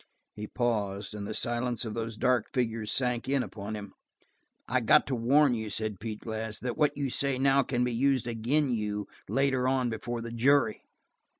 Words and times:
He 0.33 0.47
paused, 0.47 1.13
and 1.13 1.27
the 1.27 1.35
silence 1.35 1.85
of 1.85 1.93
those 1.93 2.17
dark 2.17 2.51
figures 2.51 2.91
sank 2.91 3.29
in 3.29 3.43
upon 3.43 3.75
him. 3.75 3.93
"I 4.67 4.79
got 4.81 5.05
to 5.05 5.15
warn 5.15 5.53
you," 5.53 5.69
said 5.69 5.99
Pete 5.99 6.21
Glass, 6.21 6.57
"that 6.57 6.75
what 6.75 6.97
you 6.97 7.11
say 7.11 7.37
now 7.37 7.61
can 7.61 7.83
be 7.83 7.93
used 7.93 8.25
again 8.25 8.71
you 8.71 9.05
later 9.29 9.67
on 9.67 9.91
before 9.91 10.21
the 10.23 10.31
jury." 10.31 10.81